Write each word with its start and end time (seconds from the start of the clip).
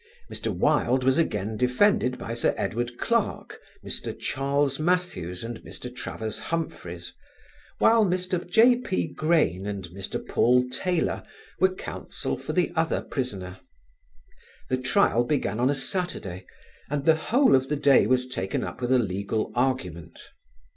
Mr. 0.31 0.49
Wilde 0.51 1.03
was 1.03 1.19
again 1.19 1.55
defended 1.55 2.17
by 2.17 2.33
Sir 2.33 2.55
Edward 2.57 2.97
Clarke, 2.97 3.59
Mr. 3.85 4.17
Charles 4.19 4.79
Mathews 4.79 5.43
and 5.43 5.59
Mr. 5.59 5.95
Travers 5.95 6.39
Humphreys, 6.39 7.13
while 7.77 8.03
Mr. 8.03 8.43
J.P. 8.43 9.09
Grain 9.09 9.67
and 9.67 9.87
Mr. 9.89 10.27
Paul 10.27 10.67
Taylor 10.71 11.21
were 11.59 11.75
counsel 11.75 12.35
for 12.35 12.53
the 12.53 12.71
other 12.75 13.01
prisoner. 13.01 13.59
The 14.69 14.77
trial 14.77 15.23
began 15.23 15.59
on 15.59 15.69
a 15.69 15.75
Saturday 15.75 16.47
and 16.89 17.05
the 17.05 17.13
whole 17.13 17.53
of 17.55 17.69
the 17.69 17.75
day 17.75 18.07
was 18.07 18.27
taken 18.27 18.63
up 18.63 18.81
with 18.81 18.91
a 18.91 18.97
legal 18.97 19.51
argument. 19.53 20.19